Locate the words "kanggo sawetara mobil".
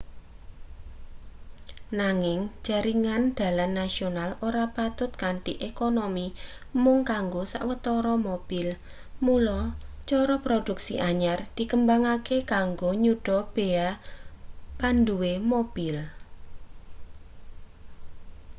7.11-8.67